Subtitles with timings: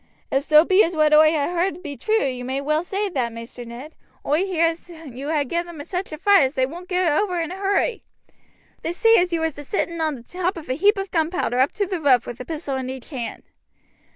[0.31, 3.31] "If so be as what oi ha' heard be true you may well say that,
[3.31, 3.93] Maister Ned.
[4.25, 7.39] Oi hear as you ha' gived 'em such a fright as they won't get over
[7.39, 8.01] in a hurry.
[8.81, 11.59] They say as you was a sitting on the top of a heap of gunpowder
[11.59, 13.43] up to the roof with a pistol in each hand."